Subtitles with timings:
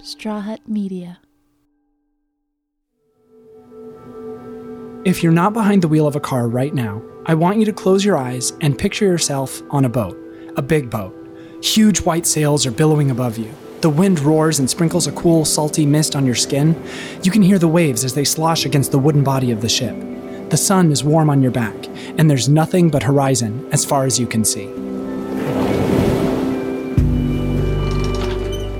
[0.00, 1.18] Straw Hut Media.
[5.04, 7.72] If you're not behind the wheel of a car right now, I want you to
[7.72, 10.16] close your eyes and picture yourself on a boat,
[10.56, 11.14] a big boat.
[11.64, 13.52] Huge white sails are billowing above you.
[13.80, 16.80] The wind roars and sprinkles a cool, salty mist on your skin.
[17.24, 19.96] You can hear the waves as they slosh against the wooden body of the ship.
[20.50, 21.74] The sun is warm on your back,
[22.16, 24.72] and there's nothing but horizon as far as you can see.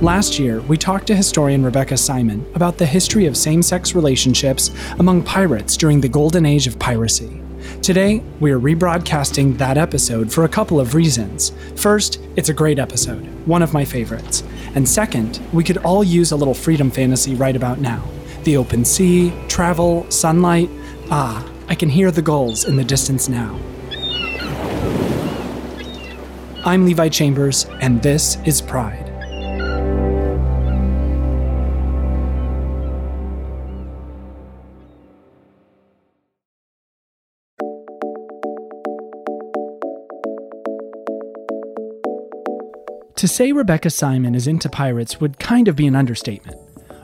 [0.00, 4.70] Last year, we talked to historian Rebecca Simon about the history of same sex relationships
[5.00, 7.42] among pirates during the golden age of piracy.
[7.82, 11.50] Today, we are rebroadcasting that episode for a couple of reasons.
[11.74, 14.44] First, it's a great episode, one of my favorites.
[14.76, 18.04] And second, we could all use a little freedom fantasy right about now.
[18.44, 20.70] The open sea, travel, sunlight.
[21.10, 23.58] Ah, I can hear the gulls in the distance now.
[26.64, 29.07] I'm Levi Chambers, and this is Pride.
[43.18, 46.56] To say Rebecca Simon is into pirates would kind of be an understatement.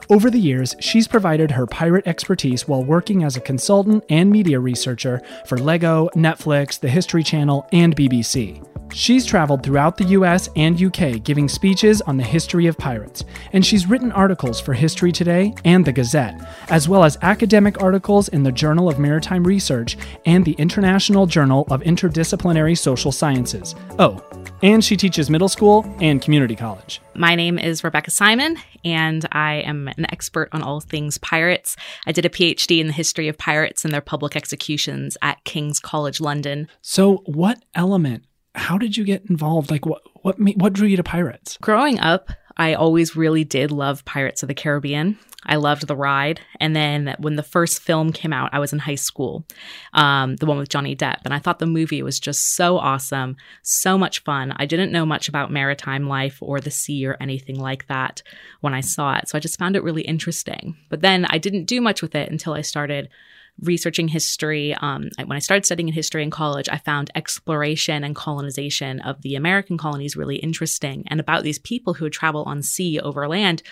[0.09, 4.61] Over the years, she's provided her pirate expertise while working as a consultant and media
[4.61, 8.65] researcher for Lego, Netflix, the History Channel, and BBC.
[8.93, 13.65] She's traveled throughout the US and UK giving speeches on the history of pirates, and
[13.65, 18.43] she's written articles for History Today and the Gazette, as well as academic articles in
[18.43, 23.75] the Journal of Maritime Research and the International Journal of Interdisciplinary Social Sciences.
[23.99, 24.23] Oh,
[24.63, 27.01] and she teaches middle school and community college.
[27.13, 31.75] My name is Rebecca Simon, and I am an expert on all things pirates.
[32.07, 35.79] I did a PhD in the history of pirates and their public executions at King's
[35.79, 36.67] College London.
[36.81, 38.23] So, what element
[38.55, 39.69] how did you get involved?
[39.69, 41.57] Like what what what drew you to pirates?
[41.61, 45.19] Growing up, I always really did love Pirates of the Caribbean.
[45.47, 46.41] I loved the ride.
[46.59, 49.45] And then when the first film came out, I was in high school,
[49.93, 51.19] um, the one with Johnny Depp.
[51.23, 54.53] And I thought the movie was just so awesome, so much fun.
[54.55, 58.23] I didn't know much about maritime life or the sea or anything like that
[58.61, 59.29] when I saw it.
[59.29, 60.77] So I just found it really interesting.
[60.89, 63.09] But then I didn't do much with it until I started
[63.61, 64.75] researching history.
[64.75, 69.35] Um, when I started studying history in college, I found exploration and colonization of the
[69.35, 73.63] American colonies really interesting, and about these people who would travel on sea over land,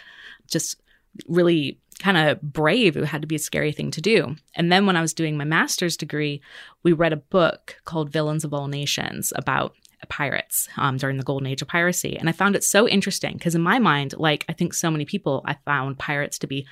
[0.47, 0.81] just
[1.27, 2.97] really kind of brave.
[2.97, 4.35] It had to be a scary thing to do.
[4.55, 6.41] And then when I was doing my master's degree,
[6.81, 9.75] we read a book called Villains of All Nations about
[10.09, 12.17] pirates um, during the golden age of piracy.
[12.17, 15.05] And I found it so interesting because, in my mind, like I think so many
[15.05, 16.67] people, I found pirates to be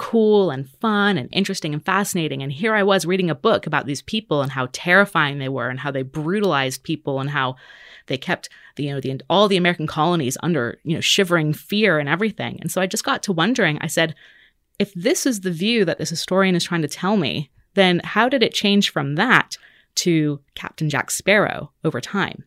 [0.00, 2.42] cool and fun and interesting and fascinating.
[2.42, 5.68] And here I was reading a book about these people and how terrifying they were
[5.68, 7.56] and how they brutalized people and how
[8.06, 11.98] they kept the you know the all the American colonies under you know shivering fear
[11.98, 12.56] and everything.
[12.62, 13.76] And so I just got to wondering.
[13.82, 14.14] I said,
[14.78, 18.30] if this is the view that this historian is trying to tell me, then how
[18.30, 19.58] did it change from that
[19.96, 22.44] to Captain Jack Sparrow over time?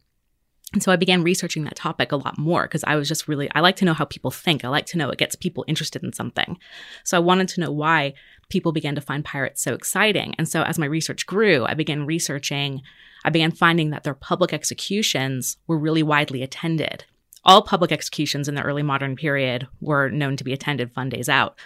[0.73, 3.49] And so I began researching that topic a lot more because I was just really,
[3.53, 4.65] I like to know how people think.
[4.65, 6.57] I like to know it gets people interested in something.
[7.03, 8.15] So I wanted to know why
[8.49, 10.33] people began to find pirates so exciting.
[10.39, 12.81] And so as my research grew, I began researching,
[13.23, 17.05] I began finding that their public executions were really widely attended.
[17.45, 21.29] All public executions in the early modern period were known to be attended fun days
[21.29, 21.57] out.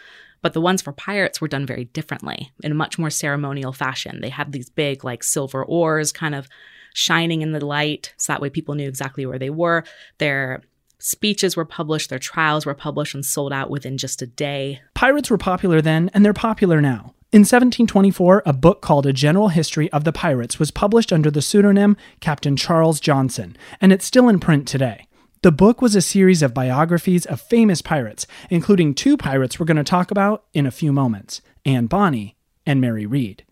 [0.41, 4.19] But the ones for pirates were done very differently in a much more ceremonial fashion.
[4.21, 6.47] They had these big, like silver oars kind of
[6.97, 9.83] shining in the light so that way people knew exactly where they were.
[10.17, 10.63] Their
[10.97, 14.81] speeches were published, their trials were published and sold out within just a day.
[14.95, 17.13] Pirates were popular then, and they're popular now.
[17.31, 21.41] In 1724, a book called A General History of the Pirates was published under the
[21.41, 25.05] pseudonym Captain Charles Johnson, and it's still in print today.
[25.43, 29.77] The book was a series of biographies of famous pirates, including two pirates we're going
[29.77, 32.35] to talk about in a few moments Anne Bonny
[32.65, 33.43] and Mary Read.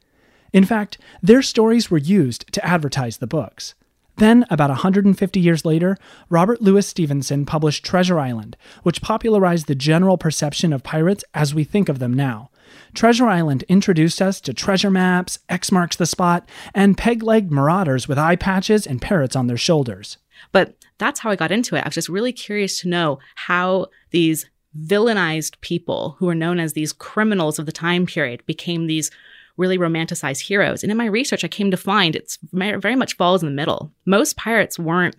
[0.56, 3.76] In fact, their stories were used to advertise the books.
[4.16, 5.98] Then, about 150 years later,
[6.30, 11.66] Robert Louis Stevenson published Treasure Island, which popularized the general perception of pirates as we
[11.66, 12.52] think of them now.
[12.94, 18.08] Treasure Island introduced us to treasure maps, X marks the spot, and peg legged marauders
[18.08, 20.20] with eye patches and parrots on their shoulders.
[20.54, 21.84] But that's how I got into it.
[21.84, 24.50] I was just really curious to know how these
[24.80, 29.12] villainized people who were known as these criminals of the time period became these
[29.58, 30.84] really romanticize heroes.
[30.84, 33.92] And in my research, I came to find it's very much falls in the middle.
[34.06, 35.16] Most pirates weren't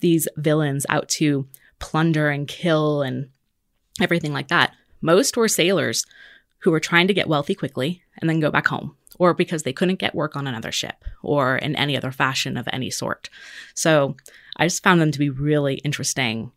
[0.00, 1.46] these villains out to
[1.78, 3.28] plunder and kill and
[4.00, 4.74] everything like that.
[5.00, 6.04] Most were sailors
[6.60, 9.72] who were trying to get wealthy quickly and then go back home, or because they
[9.72, 13.28] couldn't get work on another ship or in any other fashion of any sort.
[13.74, 14.16] So
[14.56, 16.50] I just found them to be really interesting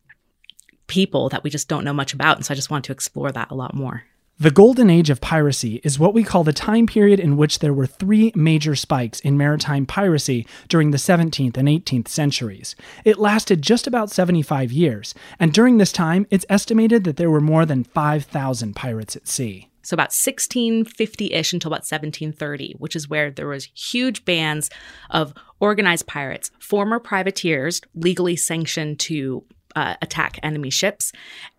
[0.88, 2.38] people that we just don't know much about.
[2.38, 4.04] And so I just want to explore that a lot more.
[4.42, 7.76] The golden age of piracy is what we call the time period in which there
[7.76, 12.76] were three major spikes in maritime piracy during the 17th and 18th centuries.
[13.06, 17.40] It lasted just about 75 years, and during this time, it's estimated that there were
[17.40, 19.70] more than 5,000 pirates at sea.
[19.84, 24.72] So about 1650-ish until about 1730, which is where there was huge bands
[25.12, 29.44] of organized pirates, former privateers legally sanctioned to
[29.76, 31.12] uh, attack enemy ships,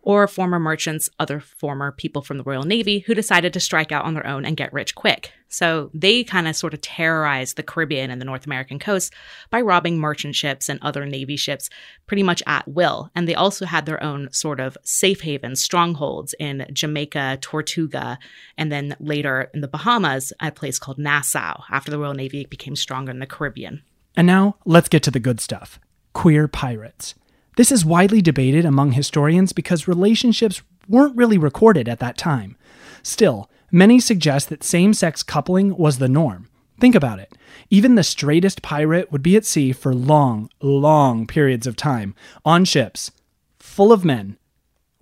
[0.03, 4.05] or former merchants, other former people from the Royal Navy who decided to strike out
[4.05, 5.33] on their own and get rich quick.
[5.49, 9.13] So they kind of sort of terrorized the Caribbean and the North American coast
[9.51, 11.69] by robbing merchant ships and other Navy ships
[12.07, 13.11] pretty much at will.
[13.15, 18.19] And they also had their own sort of safe havens, strongholds in Jamaica, Tortuga,
[18.57, 22.75] and then later in the Bahamas, a place called Nassau, after the Royal Navy became
[22.75, 23.83] stronger in the Caribbean.
[24.17, 25.79] And now let's get to the good stuff
[26.13, 27.15] queer pirates.
[27.57, 32.57] This is widely debated among historians because relationships weren't really recorded at that time.
[33.03, 36.49] Still, many suggest that same sex coupling was the norm.
[36.81, 37.37] Think about it.
[37.69, 42.15] Even the straightest pirate would be at sea for long, long periods of time,
[42.45, 43.11] on ships,
[43.59, 44.39] full of men,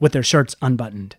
[0.01, 1.17] with their shirts unbuttoned.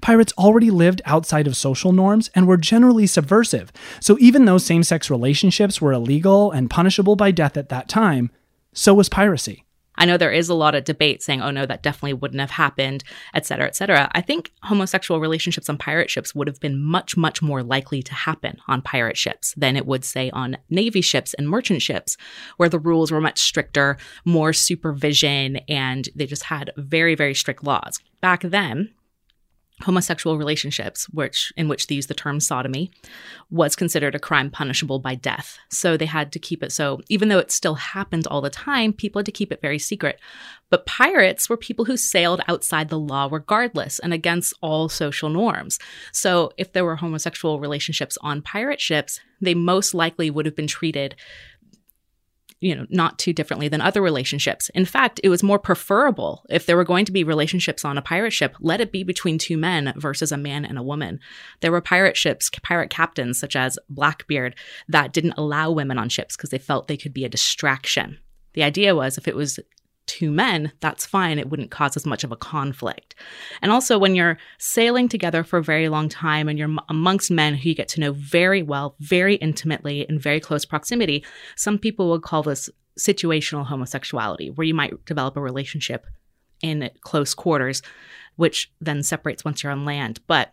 [0.00, 4.82] Pirates already lived outside of social norms and were generally subversive, so even though same
[4.82, 8.30] sex relationships were illegal and punishable by death at that time,
[8.72, 9.64] so was piracy.
[9.96, 12.50] I know there is a lot of debate saying, oh no, that definitely wouldn't have
[12.50, 13.04] happened,
[13.34, 14.10] et cetera, et cetera.
[14.14, 18.14] I think homosexual relationships on pirate ships would have been much, much more likely to
[18.14, 22.16] happen on pirate ships than it would, say, on Navy ships and merchant ships,
[22.56, 27.64] where the rules were much stricter, more supervision, and they just had very, very strict
[27.64, 28.00] laws.
[28.20, 28.94] Back then,
[29.82, 32.90] homosexual relationships, which in which they use the term sodomy,
[33.50, 35.58] was considered a crime punishable by death.
[35.70, 38.92] So they had to keep it so even though it still happened all the time,
[38.92, 40.18] people had to keep it very secret.
[40.70, 45.78] But pirates were people who sailed outside the law regardless and against all social norms.
[46.12, 50.66] So if there were homosexual relationships on pirate ships, they most likely would have been
[50.66, 51.14] treated
[52.62, 54.70] you know, not too differently than other relationships.
[54.70, 58.02] In fact, it was more preferable if there were going to be relationships on a
[58.02, 61.18] pirate ship, let it be between two men versus a man and a woman.
[61.60, 64.54] There were pirate ships, pirate captains such as Blackbeard
[64.88, 68.18] that didn't allow women on ships because they felt they could be a distraction.
[68.54, 69.58] The idea was if it was
[70.06, 71.38] two men, that's fine.
[71.38, 73.14] It wouldn't cause as much of a conflict.
[73.60, 77.54] And also, when you're sailing together for a very long time and you're amongst men
[77.54, 81.24] who you get to know very well, very intimately, in very close proximity,
[81.56, 82.68] some people would call this
[82.98, 86.06] situational homosexuality, where you might develop a relationship
[86.62, 87.82] in close quarters,
[88.36, 90.20] which then separates once you're on land.
[90.26, 90.52] But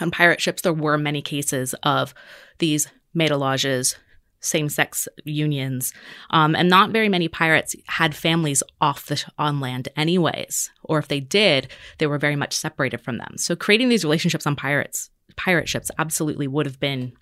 [0.00, 2.14] on pirate ships, there were many cases of
[2.58, 3.96] these matelotages
[4.42, 5.94] same sex unions.
[6.30, 10.70] Um, and not very many pirates had families off the on land, anyways.
[10.84, 11.68] Or if they did,
[11.98, 13.38] they were very much separated from them.
[13.38, 17.12] So creating these relationships on pirates, pirate ships absolutely would have been,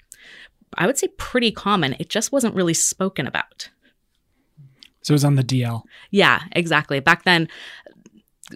[0.74, 1.94] I would say, pretty common.
[2.00, 3.68] It just wasn't really spoken about.
[5.02, 5.82] So it was on the DL.
[6.10, 7.00] Yeah, exactly.
[7.00, 7.48] Back then,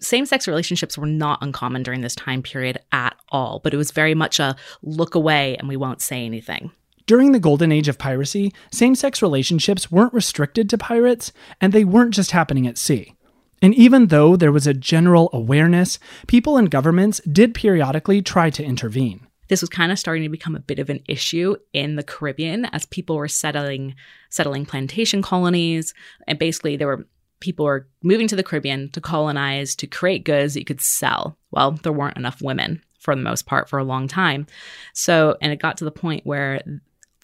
[0.00, 3.92] same sex relationships were not uncommon during this time period at all, but it was
[3.92, 6.72] very much a look away and we won't say anything.
[7.06, 11.84] During the golden age of piracy, same sex relationships weren't restricted to pirates, and they
[11.84, 13.14] weren't just happening at sea.
[13.60, 18.64] And even though there was a general awareness, people and governments did periodically try to
[18.64, 19.26] intervene.
[19.48, 22.64] This was kind of starting to become a bit of an issue in the Caribbean
[22.66, 23.94] as people were settling
[24.30, 25.92] settling plantation colonies
[26.26, 27.06] and basically there were
[27.40, 31.36] people were moving to the Caribbean to colonize to create goods that you could sell.
[31.50, 34.46] Well, there weren't enough women for the most part for a long time.
[34.94, 36.62] So, and it got to the point where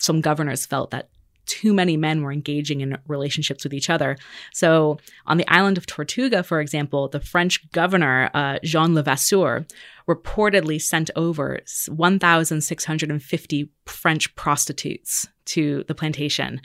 [0.01, 1.11] some governors felt that
[1.47, 4.17] too many men were engaging in relationships with each other.
[4.53, 9.67] So, on the island of Tortuga, for example, the French governor, uh, Jean Levasseur,
[10.09, 16.61] reportedly sent over 1,650 French prostitutes to the plantation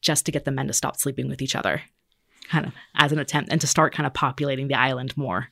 [0.00, 1.82] just to get the men to stop sleeping with each other,
[2.48, 5.48] kind of as an attempt, and to start kind of populating the island more.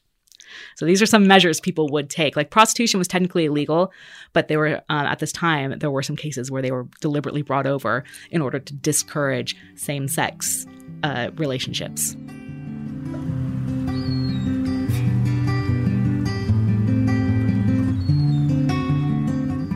[0.76, 2.36] So these are some measures people would take.
[2.36, 3.92] Like prostitution was technically illegal,
[4.32, 7.42] but there were um, at this time there were some cases where they were deliberately
[7.42, 10.66] brought over in order to discourage same-sex
[11.02, 12.16] uh, relationships.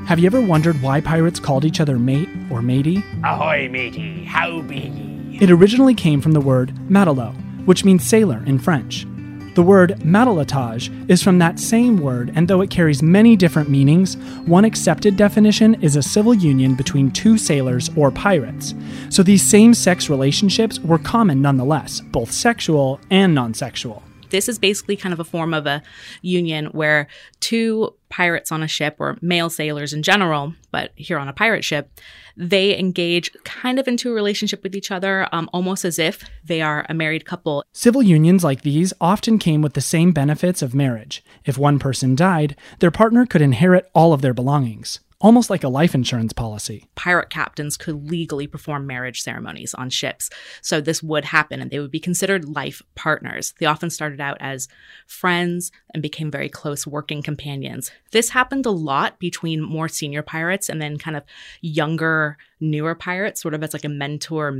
[0.07, 3.02] Have you ever wondered why pirates called each other mate or matey?
[3.25, 5.38] Ahoy, matey, how be ye?
[5.41, 9.07] It originally came from the word matelot, which means sailor in French.
[9.54, 14.16] The word matelotage is from that same word, and though it carries many different meanings,
[14.47, 18.75] one accepted definition is a civil union between two sailors or pirates.
[19.11, 24.02] So these same sex relationships were common nonetheless, both sexual and non sexual.
[24.33, 25.83] This is basically kind of a form of a
[26.23, 27.07] union where
[27.39, 31.65] two pirates on a ship, or male sailors in general, but here on a pirate
[31.65, 31.89] ship,
[32.37, 36.61] they engage kind of into a relationship with each other, um, almost as if they
[36.61, 37.65] are a married couple.
[37.73, 41.25] Civil unions like these often came with the same benefits of marriage.
[41.47, 45.69] If one person died, their partner could inherit all of their belongings almost like a
[45.69, 46.88] life insurance policy.
[46.97, 50.29] Pirate captains could legally perform marriage ceremonies on ships.
[50.61, 53.55] So this would happen and they would be considered life partners.
[53.59, 54.69] They often started out as
[55.07, 57.93] friends and became very close working companions.
[58.11, 61.23] This happened a lot between more senior pirates and then kind of
[61.61, 64.59] younger, newer pirates, sort of as like a mentor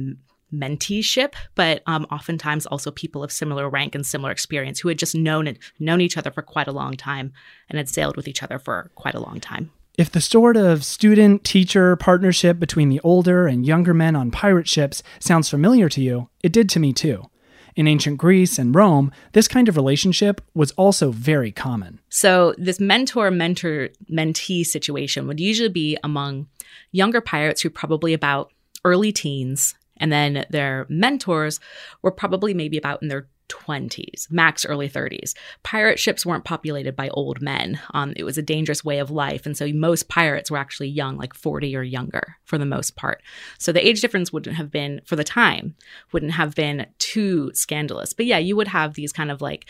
[0.54, 5.14] menteeship, but um, oftentimes also people of similar rank and similar experience who had just
[5.14, 7.33] known it, known each other for quite a long time
[7.69, 9.73] and had sailed with each other for quite a long time.
[9.99, 14.66] If the sort of student teacher partnership between the older and younger men on pirate
[14.66, 17.28] ships sounds familiar to you, it did to me too.
[17.76, 22.00] In ancient Greece and Rome, this kind of relationship was also very common.
[22.08, 26.49] So, this mentor mentor mentee situation would usually be among
[26.90, 28.50] younger pirates who probably about
[28.84, 31.61] early teens, and then their mentors
[32.02, 35.35] were probably maybe about in their 20s, max early 30s.
[35.62, 37.78] Pirate ships weren't populated by old men.
[37.94, 39.47] Um, it was a dangerous way of life.
[39.47, 43.23] And so most pirates were actually young, like 40 or younger for the most part.
[43.59, 45.75] So the age difference wouldn't have been, for the time,
[46.12, 48.12] wouldn't have been too scandalous.
[48.12, 49.66] But yeah, you would have these kind of like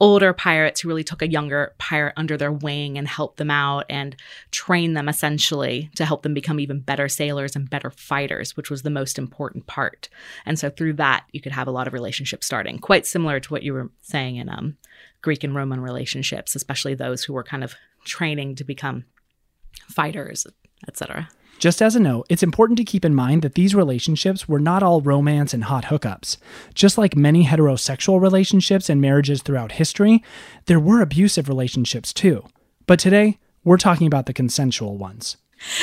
[0.00, 3.84] older pirates who really took a younger pirate under their wing and helped them out
[3.90, 4.16] and
[4.50, 8.82] trained them essentially to help them become even better sailors and better fighters, which was
[8.82, 10.08] the most important part.
[10.46, 13.52] And so through that, you could have a lot of relationships starting, quite similar to
[13.52, 14.78] what you were saying in um,
[15.20, 19.04] Greek and Roman relationships, especially those who were kind of training to become
[19.88, 20.46] fighters,
[20.88, 21.28] etc.
[21.60, 24.82] Just as a note, it's important to keep in mind that these relationships were not
[24.82, 26.38] all romance and hot hookups.
[26.72, 30.24] Just like many heterosexual relationships and marriages throughout history,
[30.64, 32.46] there were abusive relationships too.
[32.86, 35.36] But today, we're talking about the consensual ones.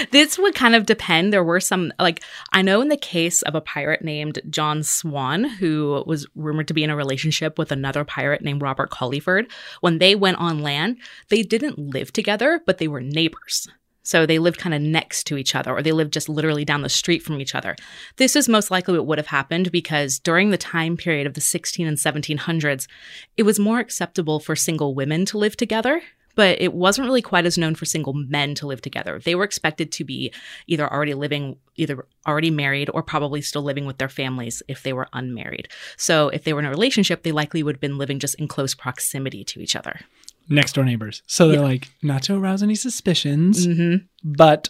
[0.10, 1.31] This would kind of depend.
[1.31, 5.43] There were some, like, I know in the case of a pirate named John Swann,
[5.43, 9.46] who was rumored to be in a relationship with another pirate named Robert Culliford,
[9.81, 10.98] when they went on land,
[11.29, 13.67] they didn't live together, but they were neighbors.
[14.08, 16.82] So they lived kind of next to each other, or they lived just literally down
[16.82, 17.76] the street from each other.
[18.16, 21.42] This is most likely what would have happened because during the time period of the
[21.42, 22.88] 16 and 1700s,
[23.36, 26.02] it was more acceptable for single women to live together
[26.36, 29.20] but it wasn't really quite as known for single men to live together.
[29.20, 30.32] They were expected to be
[30.68, 34.94] either already living, either already married, or probably still living with their families if they
[34.94, 35.68] were unmarried.
[35.98, 38.48] So if they were in a relationship, they likely would have been living just in
[38.48, 40.02] close proximity to each other
[40.50, 41.24] next door neighbors.
[41.27, 41.63] So they're yeah.
[41.63, 44.06] like, not to arouse any suspicions, mm-hmm.
[44.24, 44.70] but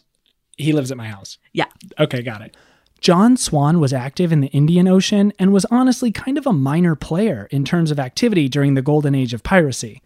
[0.58, 1.38] he lives at my house.
[1.54, 1.68] Yeah.
[2.00, 2.56] Okay, got it.
[3.00, 6.96] John Swann was active in the Indian Ocean and was honestly kind of a minor
[6.96, 10.02] player in terms of activity during the golden age of piracy.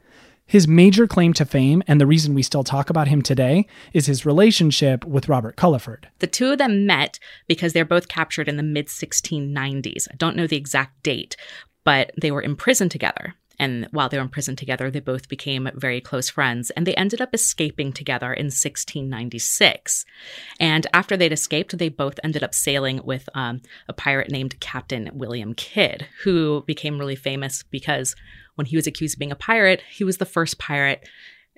[0.46, 4.08] His major claim to fame, and the reason we still talk about him today, is
[4.08, 6.10] his relationship with Robert Culliford.
[6.20, 10.10] The two of them met because they're both captured in the mid 1690s.
[10.12, 11.38] I don't know the exact date,
[11.86, 13.36] but they were imprisoned together.
[13.62, 16.96] And while they were in prison together, they both became very close friends and they
[16.96, 20.04] ended up escaping together in 1696.
[20.60, 25.12] And after they'd escaped, they both ended up sailing with um, a pirate named Captain
[25.14, 28.16] William Kidd, who became really famous because
[28.56, 31.08] when he was accused of being a pirate, he was the first pirate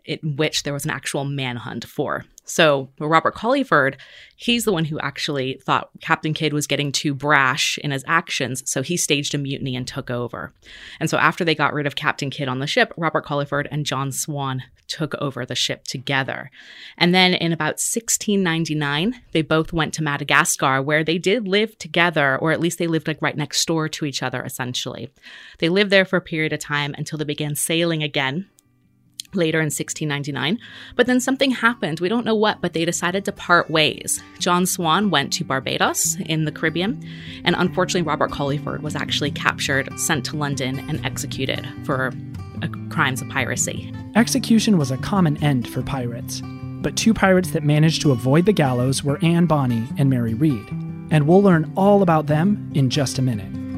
[0.04, 2.26] in which there was an actual manhunt for.
[2.46, 3.98] So Robert Culliford,
[4.36, 8.70] he's the one who actually thought Captain Kidd was getting too brash in his actions,
[8.70, 10.54] so he staged a mutiny and took over.
[11.00, 13.86] And so after they got rid of Captain Kidd on the ship, Robert Culliford and
[13.86, 16.52] John Swann took over the ship together.
[16.98, 22.38] And then in about 1699, they both went to Madagascar where they did live together,
[22.38, 25.10] or at least they lived like right next door to each other essentially.
[25.60, 28.50] They lived there for a period of time until they began sailing again
[29.36, 30.60] later in 1699.
[30.96, 32.00] But then something happened.
[32.00, 34.22] We don't know what, but they decided to part ways.
[34.40, 37.04] John Swann went to Barbados in the Caribbean,
[37.44, 42.12] and unfortunately, Robert Culliford was actually captured, sent to London, and executed for
[42.62, 43.94] uh, crimes of piracy.
[44.16, 46.42] Execution was a common end for pirates.
[46.84, 50.70] But two pirates that managed to avoid the gallows were Anne Bonny and Mary Read.
[51.12, 53.73] And we'll learn all about them in just a minute.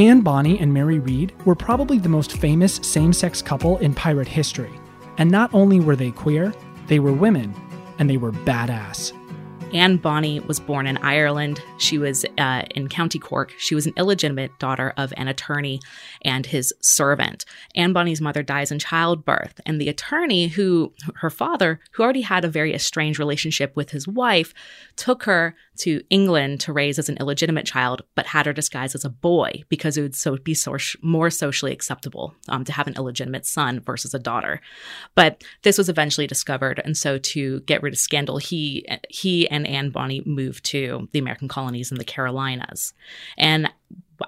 [0.00, 4.28] Anne Bonny and Mary Read were probably the most famous same sex couple in pirate
[4.28, 4.72] history.
[5.18, 6.54] And not only were they queer,
[6.86, 7.54] they were women,
[7.98, 9.12] and they were badass.
[9.74, 11.62] Anne Bonny was born in Ireland.
[11.76, 13.52] She was uh, in County Cork.
[13.58, 15.80] She was an illegitimate daughter of an attorney
[16.22, 17.44] and his servant.
[17.74, 22.44] Anne Bonny's mother dies in childbirth, and the attorney, who her father, who already had
[22.44, 24.54] a very estranged relationship with his wife,
[24.96, 29.04] took her to England to raise as an illegitimate child, but had her disguised as
[29.04, 32.94] a boy because it would so be so, more socially acceptable um, to have an
[32.96, 34.60] illegitimate son versus a daughter.
[35.14, 39.66] But this was eventually discovered, and so to get rid of scandal, he he and
[39.66, 42.92] Anne Bonny moved to the American colonies in the Carolinas,
[43.36, 43.70] and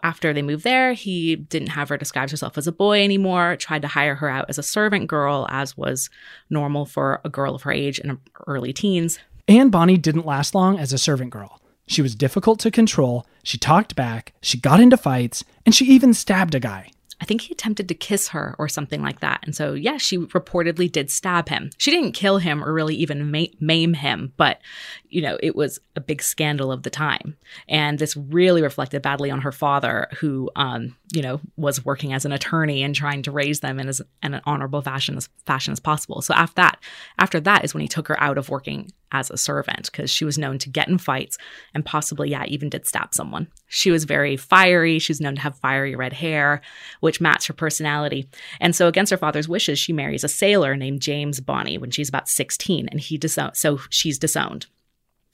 [0.03, 3.83] after they moved there, he didn't have her disguise herself as a boy anymore, tried
[3.83, 6.09] to hire her out as a servant girl, as was
[6.51, 9.19] normal for a girl of her age in early teens.
[9.49, 11.61] Anne Bonny didn't last long as a servant girl.
[11.87, 16.15] She was difficult to control, she talked back, she got into fights, and she even
[16.15, 16.93] stabbed a guy.
[17.23, 19.43] I think he attempted to kiss her or something like that.
[19.45, 21.71] And so, yeah, she reportedly did stab him.
[21.79, 24.61] She didn't kill him or really even ma- maim him, but,
[25.09, 27.37] you know, it was a big scandal of the time.
[27.69, 32.25] And this really reflected badly on her father, who, um, you know, was working as
[32.25, 35.71] an attorney and trying to raise them in as in an honorable fashion as fashion
[35.71, 36.23] as possible.
[36.23, 36.79] So after that,
[37.19, 40.25] after that is when he took her out of working as a servant because she
[40.25, 41.37] was known to get in fights
[41.75, 43.47] and possibly, yeah, even did stab someone.
[43.69, 44.99] She was very fiery.
[44.99, 46.63] She was known to have fiery red hair,
[47.01, 48.29] which matched her personality.
[48.61, 52.09] And so, against her father's wishes, she marries a sailor named James Bonny when she's
[52.09, 53.57] about 16, and he disowned.
[53.57, 54.67] So she's disowned.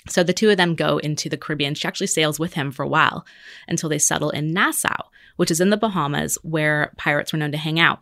[0.08, 1.74] So the two of them go into the Caribbean.
[1.74, 3.26] She actually sails with him for a while
[3.66, 7.58] until they settle in Nassau, which is in the Bahamas where pirates were known to
[7.58, 8.00] hang out.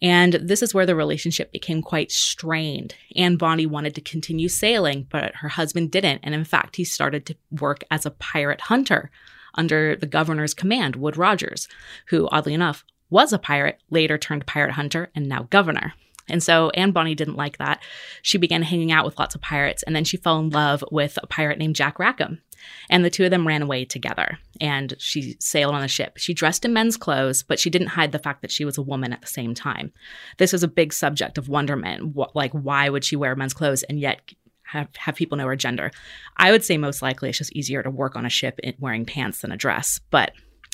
[0.00, 2.94] And this is where the relationship became quite strained.
[3.16, 6.20] Anne Bonny wanted to continue sailing, but her husband didn't.
[6.22, 9.10] And in fact, he started to work as a pirate hunter
[9.54, 11.68] under the governor's command, Woodes Rogers,
[12.06, 15.92] who, oddly enough, was a pirate, later turned pirate hunter, and now governor.
[16.28, 17.82] And so Anne Bonny didn't like that.
[18.22, 21.18] She began hanging out with lots of pirates, and then she fell in love with
[21.22, 22.40] a pirate named Jack Rackham.
[22.88, 26.18] And the two of them ran away together, and she sailed on the ship.
[26.18, 28.82] She dressed in men's clothes, but she didn't hide the fact that she was a
[28.82, 29.92] woman at the same time.
[30.36, 32.14] This was a big subject of wonderment.
[32.14, 34.32] What, like, why would she wear men's clothes and yet
[34.64, 35.90] have, have people know her gender?
[36.36, 39.40] I would say most likely it's just easier to work on a ship wearing pants
[39.40, 40.32] than a dress, but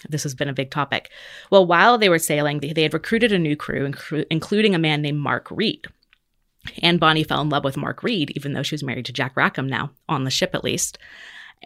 [0.08, 1.10] this has been a big topic.
[1.50, 3.92] Well, while they were sailing, they, they had recruited a new crew,
[4.30, 5.86] including a man named Mark Read.
[6.82, 9.36] Anne Bonny fell in love with Mark Read, even though she was married to Jack
[9.36, 10.98] Rackham now, on the ship at least.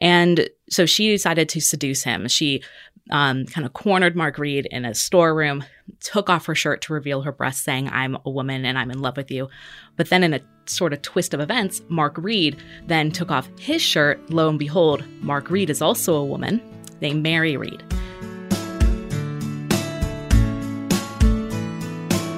[0.01, 2.29] And so she decided to seduce him.
[2.29, 2.63] She
[3.11, 5.65] um, kind of cornered Mark Read in a storeroom,
[6.01, 9.01] took off her shirt to reveal her breasts, saying, I'm a woman and I'm in
[9.01, 9.49] love with you.
[9.97, 13.83] But then, in a sort of twist of events, Mark Read then took off his
[13.83, 14.31] shirt.
[14.31, 16.61] Lo and behold, Mark Read is also a woman
[17.01, 17.83] named Mary Read.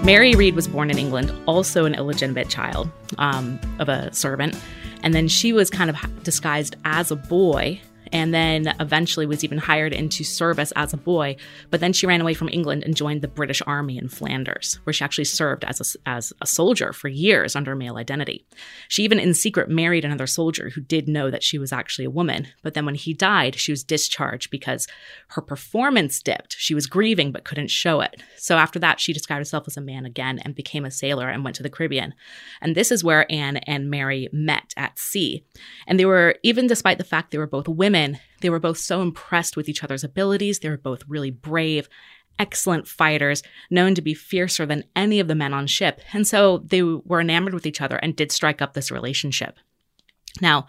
[0.04, 4.56] Mary Read was born in England, also an illegitimate child um, of a servant.
[5.04, 7.80] And then she was kind of disguised as a boy
[8.12, 11.36] and then eventually was even hired into service as a boy.
[11.70, 14.92] But then she ran away from England and joined the British Army in Flanders, where
[14.92, 18.46] she actually served as a, as a soldier for years under male identity.
[18.88, 22.10] She even in secret married another soldier who did know that she was actually a
[22.10, 22.48] woman.
[22.62, 24.86] But then when he died, she was discharged because
[25.28, 26.56] her performance dipped.
[26.58, 28.22] She was grieving but couldn't show it.
[28.36, 31.44] So after that, she disguised herself as a man again and became a sailor and
[31.44, 32.14] went to the Caribbean.
[32.60, 35.44] And this is where Anne and Mary met at sea.
[35.86, 38.01] And they were, even despite the fact they were both women,
[38.40, 40.58] they were both so impressed with each other's abilities.
[40.58, 41.88] They were both really brave,
[42.38, 46.00] excellent fighters, known to be fiercer than any of the men on ship.
[46.12, 49.58] And so they were enamored with each other and did strike up this relationship.
[50.40, 50.66] Now,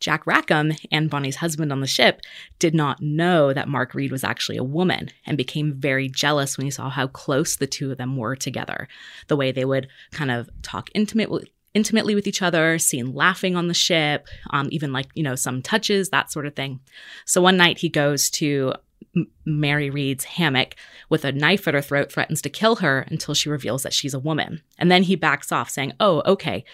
[0.00, 2.20] Jack Rackham, Anne Bonny's husband on the ship,
[2.58, 6.66] did not know that Mark Read was actually a woman and became very jealous when
[6.66, 8.88] he saw how close the two of them were together.
[9.28, 13.68] The way they would kind of talk intimately intimately with each other, seen laughing on
[13.68, 16.80] the ship, um, even like, you know, some touches, that sort of thing.
[17.26, 18.74] So one night he goes to
[19.16, 20.76] M- Mary Read's hammock
[21.08, 24.14] with a knife at her throat, threatens to kill her until she reveals that she's
[24.14, 24.62] a woman.
[24.78, 26.64] And then he backs off, saying, Oh, okay,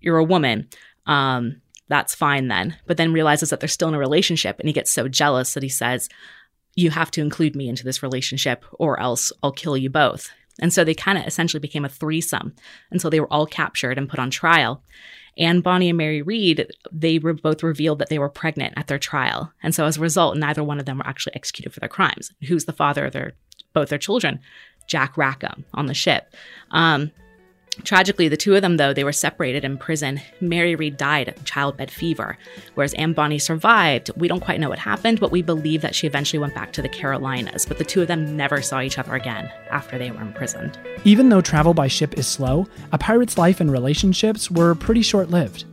[0.00, 0.68] you're a woman.
[1.06, 2.76] Um, that's fine then.
[2.86, 5.62] But then realizes that they're still in a relationship and he gets so jealous that
[5.62, 6.08] he says,
[6.74, 10.30] You have to include me into this relationship or else I'll kill you both.
[10.60, 12.54] And so they kind of essentially became a threesome
[12.90, 14.82] until they were all captured and put on trial.
[15.38, 18.98] Anne Bonny and Mary Read, they were both revealed that they were pregnant at their
[18.98, 19.52] trial.
[19.62, 22.32] And so as a result, neither one of them were actually executed for their crimes.
[22.48, 23.34] Who's the father of their
[23.74, 24.40] both their children?
[24.88, 26.34] Jack Rackham on the ship.
[26.70, 27.10] Um,
[27.84, 30.20] Tragically, the two of them, though, they were separated in prison.
[30.40, 32.38] Mary Read died of childbed fever,
[32.74, 34.10] whereas Anne Bonny survived.
[34.16, 36.82] We don't quite know what happened, but we believe that she eventually went back to
[36.82, 37.66] the Carolinas.
[37.66, 40.78] But the two of them never saw each other again after they were imprisoned.
[41.04, 45.30] Even though travel by ship is slow, a pirate's life and relationships were pretty short
[45.30, 45.64] lived.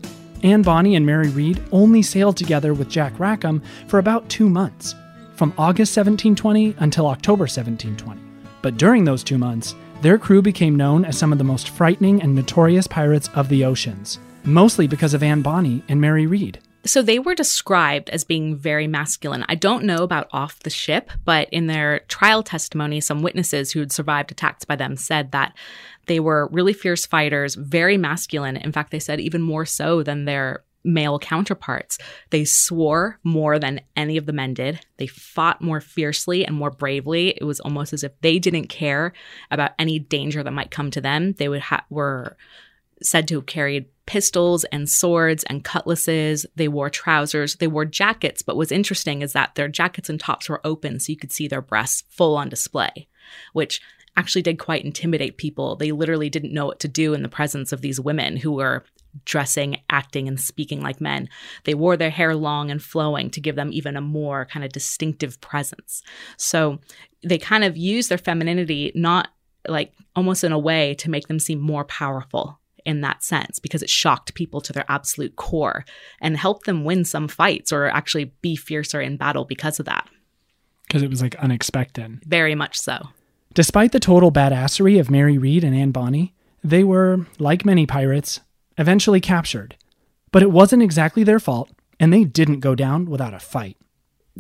[0.44, 4.94] Anne Bonny and Mary Read only sailed together with Jack Rackham for about two months,
[5.36, 8.22] from August 1720 until October 1720.
[8.62, 12.22] But during those two months, their crew became known as some of the most frightening
[12.22, 16.60] and notorious pirates of the oceans, mostly because of Anne Bonny and Mary Read.
[16.86, 19.46] So they were described as being very masculine.
[19.48, 23.80] I don't know about off the ship, but in their trial testimony, some witnesses who
[23.80, 25.56] had survived attacks by them said that
[26.08, 28.58] they were really fierce fighters, very masculine.
[28.58, 31.98] In fact, they said even more so than their male counterparts.
[32.30, 34.80] They swore more than any of the men did.
[34.98, 37.30] They fought more fiercely and more bravely.
[37.30, 39.14] It was almost as if they didn't care
[39.52, 41.34] about any danger that might come to them.
[41.34, 42.38] They would ha- were
[43.02, 46.46] said to have carried pistols and swords and cutlasses.
[46.56, 47.56] They wore trousers.
[47.56, 48.42] They wore jackets.
[48.42, 51.48] But what's interesting is that their jackets and tops were open so you could see
[51.48, 53.08] their breasts full on display,
[53.54, 53.82] which
[54.16, 55.76] actually did quite intimidate people.
[55.76, 58.84] They literally didn't know what to do in the presence of these women who were
[59.26, 61.30] dressing, acting, and speaking like men.
[61.64, 64.72] They wore their hair long and flowing to give them even a more kind of
[64.72, 66.02] distinctive presence.
[66.38, 66.80] So
[67.24, 69.30] they kind of use their femininity not
[69.68, 73.82] like almost in a way to make them seem more powerful in that sense because
[73.82, 75.86] it shocked people to their absolute core
[76.20, 80.10] and helped them win some fights or actually be fiercer in battle because of that.
[80.88, 82.20] Because it was like unexpected.
[82.26, 83.10] Very much so.
[83.54, 88.40] Despite the total badassery of Mary Read and Anne Bonny, they were, like many pirates,
[88.78, 89.76] eventually captured.
[90.32, 93.78] But it wasn't exactly their fault, and they didn't go down without a fight.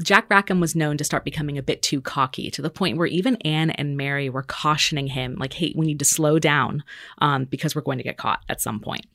[0.02, 3.06] Jack Rackham was known to start becoming a bit too cocky to the point where
[3.06, 6.84] even Anne and Mary were cautioning him, like, hey, we need to slow down
[7.20, 9.06] um, because we're going to get caught at some point.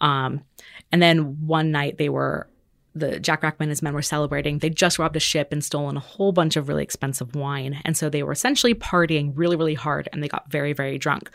[0.00, 0.42] Um,
[0.90, 2.48] and then one night they were,
[2.96, 4.58] the Jack Rackham and his men were celebrating.
[4.58, 7.80] They just robbed a ship and stolen a whole bunch of really expensive wine.
[7.84, 11.30] And so they were essentially partying really, really hard and they got very, very drunk.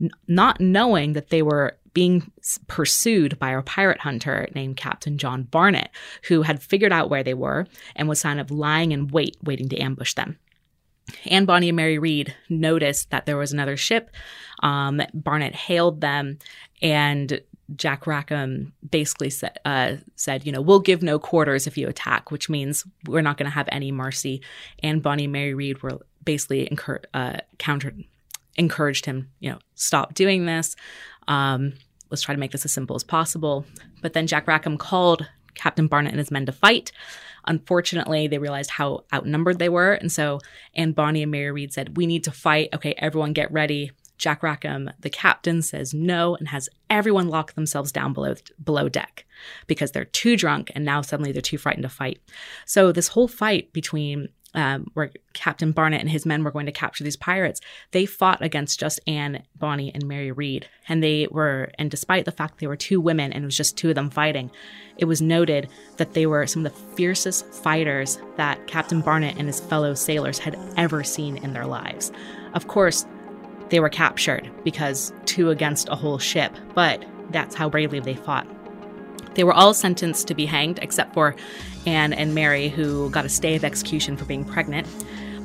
[0.00, 2.30] N- not knowing that they were being
[2.66, 5.90] pursued by a pirate hunter named Captain John Barnett,
[6.24, 9.68] who had figured out where they were and was kind of lying in wait, waiting
[9.68, 10.38] to ambush them.
[11.26, 14.10] Anne Bonny and Mary Read noticed that there was another ship.
[14.62, 16.38] Um, Barnett hailed them,
[16.80, 17.40] and
[17.76, 22.30] Jack Rackham basically said, uh, said, you know, we'll give no quarters if you attack,
[22.30, 24.42] which means we're not going to have any mercy.
[24.82, 28.04] Anne Bonny and Mary Read were basically incur- uh, countered,
[28.56, 30.76] encouraged him, you know, stop doing this.
[31.28, 31.74] Um,
[32.10, 33.64] let's try to make this as simple as possible.
[34.00, 36.92] But then Jack Rackham called Captain Barnett and his men to fight.
[37.46, 39.92] Unfortunately, they realized how outnumbered they were.
[39.92, 40.40] And so
[40.74, 42.68] Anne Bonny and Mary Read said, We need to fight.
[42.74, 43.90] Okay, everyone get ready.
[44.18, 49.24] Jack Rackham, the captain, says no and has everyone lock themselves down below below deck
[49.66, 52.20] because they're too drunk and now suddenly they're too frightened to fight.
[52.64, 56.72] So this whole fight between um, where Captain Barnett and his men were going to
[56.72, 57.60] capture these pirates,
[57.92, 60.68] they fought against just Anne, Bonny, and Mary Read.
[60.88, 63.76] And they were, and despite the fact they were two women and it was just
[63.76, 64.50] two of them fighting,
[64.98, 69.46] it was noted that they were some of the fiercest fighters that Captain Barnett and
[69.46, 72.12] his fellow sailors had ever seen in their lives.
[72.54, 73.06] Of course,
[73.70, 78.46] they were captured because two against a whole ship, but that's how bravely they fought.
[79.34, 81.34] They were all sentenced to be hanged, except for
[81.86, 84.86] Anne and Mary, who got a stay of execution for being pregnant.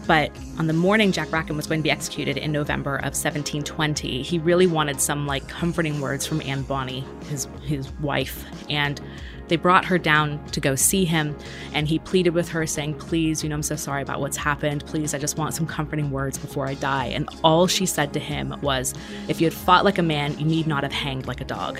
[0.07, 4.21] But on the morning Jack Rackham was going to be executed in November of 1720,
[4.23, 9.01] he really wanted some like comforting words from Anne Bonny, his his wife, and
[9.47, 11.35] they brought her down to go see him,
[11.73, 14.85] and he pleaded with her, saying, Please, you know, I'm so sorry about what's happened.
[14.85, 17.05] Please, I just want some comforting words before I die.
[17.07, 18.93] And all she said to him was,
[19.27, 21.79] If you had fought like a man, you need not have hanged like a dog.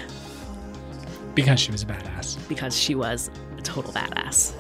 [1.35, 2.47] Because she was a badass.
[2.47, 4.53] Because she was a total badass.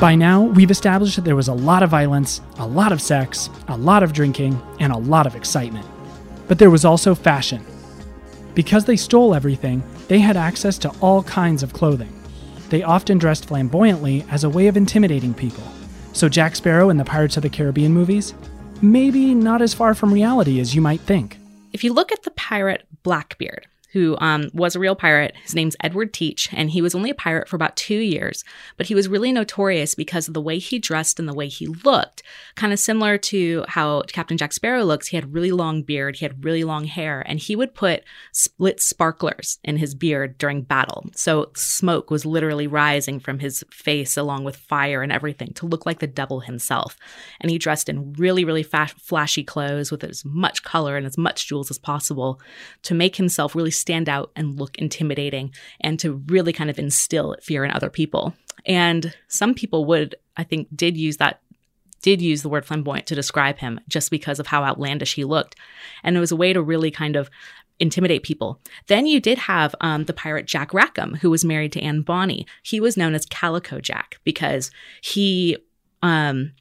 [0.00, 3.50] By now, we've established that there was a lot of violence, a lot of sex,
[3.66, 5.84] a lot of drinking, and a lot of excitement.
[6.46, 7.66] But there was also fashion.
[8.54, 12.12] Because they stole everything, they had access to all kinds of clothing.
[12.70, 15.62] They often dressed flamboyantly as a way of intimidating people.
[16.12, 18.34] So Jack Sparrow in the Pirates of the Caribbean movies?
[18.82, 21.38] Maybe not as far from reality as you might think.
[21.72, 25.34] If you look at the pirate Blackbeard, who um, was a real pirate.
[25.42, 28.44] His name's Edward Teach, and he was only a pirate for about two years,
[28.76, 31.66] but he was really notorious because of the way he dressed and the way he
[31.66, 32.22] looked.
[32.54, 35.08] Kind of similar to how Captain Jack Sparrow looks.
[35.08, 38.80] He had really long beard, he had really long hair, and he would put split
[38.80, 41.06] sparklers in his beard during battle.
[41.14, 45.86] So smoke was literally rising from his face along with fire and everything to look
[45.86, 46.96] like the devil himself.
[47.40, 51.48] And he dressed in really, really flashy clothes with as much color and as much
[51.48, 52.40] jewels as possible
[52.82, 57.36] to make himself really stand out and look intimidating and to really kind of instill
[57.42, 58.34] fear in other people.
[58.66, 61.40] And some people would, I think, did use that
[62.00, 65.56] did use the word flamboyant to describe him just because of how outlandish he looked.
[66.04, 67.28] And it was a way to really kind of
[67.80, 68.60] intimidate people.
[68.86, 72.46] Then you did have um, the pirate Jack Rackham, who was married to Anne Bonny.
[72.62, 75.56] He was known as Calico Jack because he
[76.02, 76.52] um,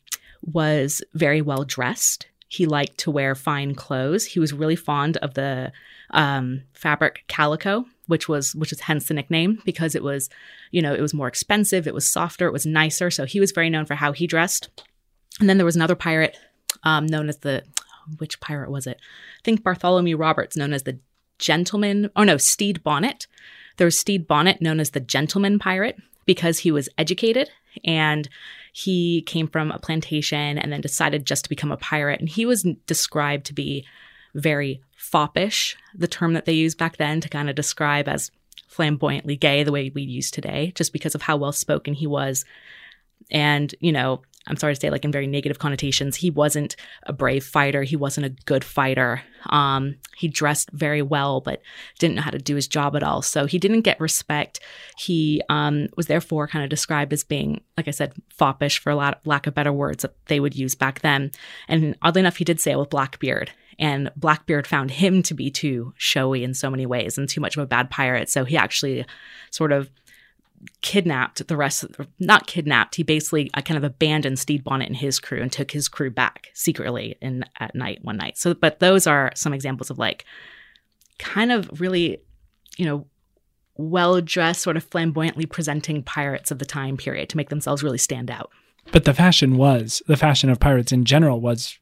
[0.41, 2.27] was very well dressed.
[2.47, 4.25] He liked to wear fine clothes.
[4.25, 5.71] He was really fond of the
[6.11, 10.29] um, fabric calico, which was which is hence the nickname because it was,
[10.71, 13.11] you know, it was more expensive, it was softer, it was nicer.
[13.11, 14.69] So he was very known for how he dressed.
[15.39, 16.37] And then there was another pirate
[16.83, 17.63] um, known as the
[18.17, 18.97] which pirate was it?
[18.99, 20.99] I think Bartholomew Roberts, known as the
[21.39, 22.09] gentleman.
[22.15, 23.27] Oh no, Stede Bonnet.
[23.75, 27.49] There was Stede Bonnet, known as the gentleman pirate, because he was educated
[27.83, 28.29] and
[28.73, 32.19] he came from a plantation and then decided just to become a pirate.
[32.19, 33.85] And he was described to be
[34.35, 38.31] very foppish, the term that they used back then to kind of describe as
[38.67, 42.45] flamboyantly gay the way we use today, just because of how well spoken he was.
[43.31, 47.13] And, you know, I'm sorry to say, like in very negative connotations, he wasn't a
[47.13, 47.83] brave fighter.
[47.83, 49.21] He wasn't a good fighter.
[49.47, 51.61] Um, he dressed very well, but
[51.99, 53.21] didn't know how to do his job at all.
[53.21, 54.59] So he didn't get respect.
[54.97, 58.95] He um, was therefore kind of described as being, like I said, foppish for a
[58.95, 61.31] lot, lack of better words that they would use back then.
[61.67, 63.51] And oddly enough, he did sail with Blackbeard.
[63.79, 67.55] And Blackbeard found him to be too showy in so many ways and too much
[67.55, 68.29] of a bad pirate.
[68.29, 69.05] So he actually
[69.51, 69.91] sort of
[70.81, 74.97] kidnapped the rest of, not kidnapped he basically uh, kind of abandoned stede bonnet and
[74.97, 78.37] his crew and took his crew back secretly in at night one night.
[78.37, 80.25] So but those are some examples of like
[81.19, 82.19] kind of really
[82.77, 83.07] you know
[83.75, 87.97] well dressed sort of flamboyantly presenting pirates of the time period to make themselves really
[87.97, 88.49] stand out.
[88.91, 91.77] But the fashion was the fashion of pirates in general was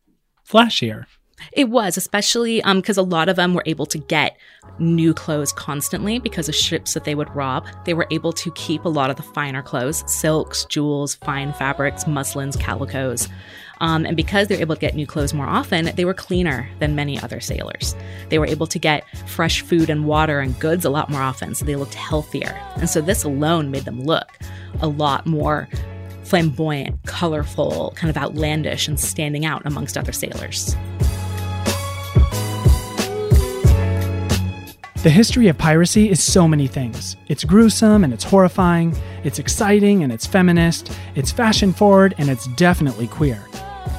[0.48, 1.06] flashier
[1.52, 4.38] it was, especially because um, a lot of them were able to get
[4.80, 7.66] new clothes constantly because of ships that they would rob.
[7.86, 12.08] They were able to keep a lot of the finer clothes silks, jewels, fine fabrics,
[12.08, 13.30] muslins, calicos.
[13.82, 16.70] Um, and because they were able to get new clothes more often, they were cleaner
[16.80, 17.96] than many other sailors.
[18.30, 21.56] They were able to get fresh food and water and goods a lot more often,
[21.56, 22.58] so they looked healthier.
[22.78, 24.40] And so this alone made them look
[24.82, 25.68] a lot more
[26.24, 30.76] flamboyant, colorful, kind of outlandish, and standing out amongst other sailors.
[35.06, 37.16] The history of piracy is so many things.
[37.28, 42.48] It's gruesome and it's horrifying, it's exciting and it's feminist, it's fashion forward, and it's
[42.56, 43.40] definitely queer.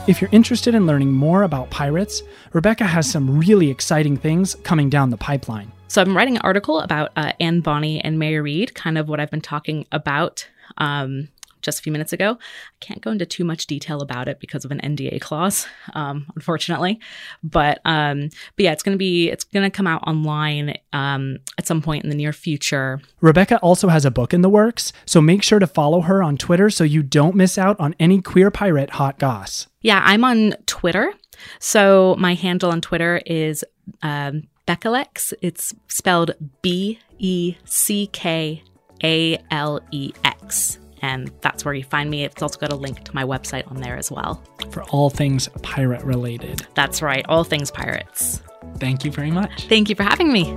[0.08, 4.90] If you're interested in learning more about pirates, Rebecca has some really exciting things coming
[4.90, 5.70] down the pipeline.
[5.86, 9.20] So I'm writing an article about uh, Anne Bonny and Mary Read, kind of what
[9.20, 11.28] I've been talking about um,
[11.66, 12.38] just a few minutes ago.
[12.40, 16.26] I can't go into too much detail about it because of an NDA clause, um,
[16.34, 16.98] unfortunately.
[17.42, 21.82] But um, but yeah, it's gonna be it's gonna come out online um, at some
[21.82, 23.02] point in the near future.
[23.20, 26.38] Rebecca also has a book in the works, so make sure to follow her on
[26.38, 29.66] Twitter so you don't miss out on any queer pirate hot goss.
[29.82, 31.12] Yeah, I'm on Twitter.
[31.58, 33.62] So my handle on Twitter is
[34.02, 35.32] um, Beckalex.
[35.42, 38.62] It's spelled B E C K
[39.02, 42.24] A L E X and that's where you find me.
[42.24, 44.42] It's also got a link to my website on there as well.
[44.70, 46.66] For all things pirate related.
[46.74, 48.42] That's right, all things pirates.
[48.78, 49.68] Thank you very much.
[49.68, 50.56] Thank you for having me.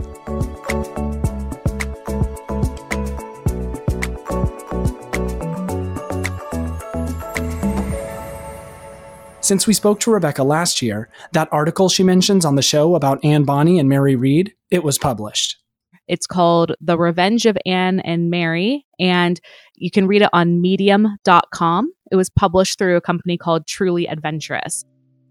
[9.41, 13.23] Since we spoke to Rebecca last year, that article she mentions on the show about
[13.23, 15.58] Anne Bonny and Mary Read, it was published.
[16.09, 19.39] It's called The Revenge of Anne and Mary, and
[19.75, 21.93] you can read it on medium.com.
[22.11, 24.83] It was published through a company called Truly Adventurous.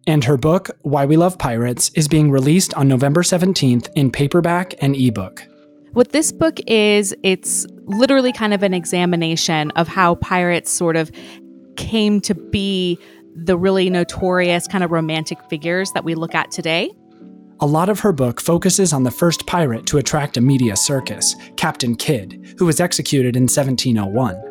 [0.07, 4.75] And her book, Why We Love Pirates, is being released on November 17th in paperback
[4.83, 5.47] and ebook.
[5.93, 11.11] What this book is, it's literally kind of an examination of how pirates sort of
[11.77, 12.99] came to be
[13.35, 16.91] the really notorious kind of romantic figures that we look at today.
[17.61, 21.35] A lot of her book focuses on the first pirate to attract a media circus,
[21.57, 24.49] Captain Kidd, who was executed in 1701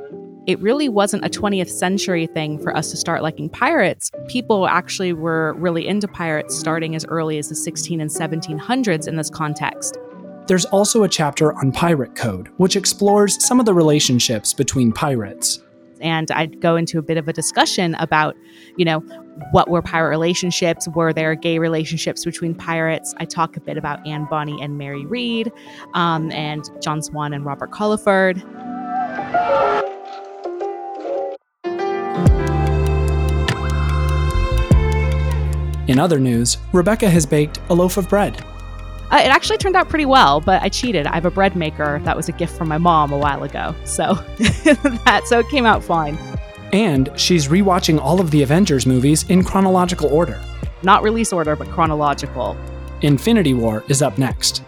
[0.47, 4.09] it really wasn't a 20th century thing for us to start liking pirates.
[4.29, 9.17] People actually were really into pirates starting as early as the 16 and 1700s in
[9.17, 9.97] this context.
[10.47, 15.59] There's also a chapter on pirate code, which explores some of the relationships between pirates.
[15.99, 18.33] And I'd go into a bit of a discussion about,
[18.77, 19.03] you know,
[19.51, 20.87] what were pirate relationships?
[20.87, 23.13] Were there gay relationships between pirates?
[23.17, 25.51] I talk a bit about Anne Bonny and Mary Read,
[25.93, 28.43] um, and John Swann and Robert Culliford.
[35.87, 38.43] In other news, Rebecca has baked a loaf of bread.
[39.09, 41.07] Uh, it actually turned out pretty well, but I cheated.
[41.07, 43.73] I have a bread maker that was a gift from my mom a while ago,
[43.85, 44.13] so
[45.05, 46.17] that so it came out fine.
[46.73, 50.41] And she's rewatching all of the Avengers movies in chronological order.
[50.83, 52.57] Not release order, but chronological.
[53.01, 54.63] Infinity War is up next.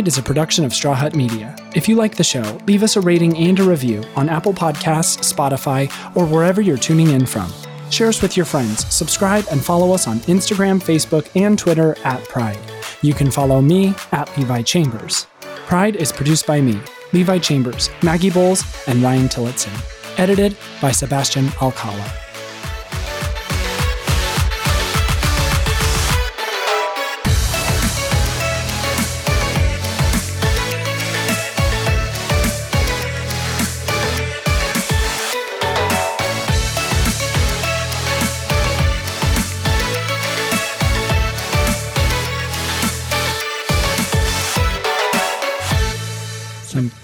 [0.00, 1.54] Pride is a production of Straw Hut Media.
[1.74, 5.30] If you like the show, leave us a rating and a review on Apple Podcasts,
[5.30, 7.52] Spotify, or wherever you're tuning in from.
[7.90, 12.24] Share us with your friends, subscribe, and follow us on Instagram, Facebook, and Twitter at
[12.24, 12.58] Pride.
[13.02, 15.26] You can follow me at Levi Chambers.
[15.66, 16.80] Pride is produced by me,
[17.12, 19.72] Levi Chambers, Maggie Boles, and Ryan Tillotson.
[20.16, 22.29] Edited by Sebastian Alcala.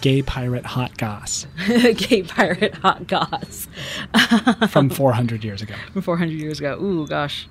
[0.07, 3.66] Gay pirate hot goss Gay pirate hot goss
[4.69, 5.75] from 400 years ago.
[5.92, 6.79] from 400 years ago.
[6.81, 7.49] Ooh, gosh.